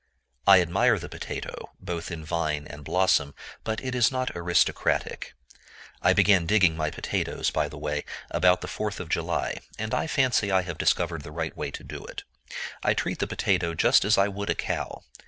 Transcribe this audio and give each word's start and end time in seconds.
I 0.47 0.61
admire 0.61 0.97
the 0.97 1.07
potato, 1.09 1.73
both 1.79 2.09
in 2.09 2.25
vine 2.25 2.65
and 2.67 2.83
blossom; 2.83 3.35
but 3.63 3.79
it 3.85 3.93
is 3.93 4.11
not 4.11 4.35
aristocratic. 4.35 5.35
I 6.01 6.11
began 6.11 6.47
digging 6.47 6.75
my 6.75 6.89
potatoes, 6.89 7.51
by 7.51 7.69
the 7.69 7.77
way, 7.77 8.05
about 8.31 8.61
the 8.61 8.67
4th 8.67 8.99
of 8.99 9.09
July; 9.09 9.59
and 9.77 9.93
I 9.93 10.07
fancy 10.07 10.49
I 10.49 10.63
have 10.63 10.79
discovered 10.79 11.21
the 11.21 11.31
right 11.31 11.55
way 11.55 11.69
to 11.69 11.83
do 11.83 12.03
it. 12.03 12.23
I 12.81 12.95
treat 12.95 13.19
the 13.19 13.27
potato 13.27 13.75
just 13.75 14.03
as 14.03 14.17
I 14.17 14.27
would 14.27 14.49
a 14.49 14.55
cow. 14.55 15.03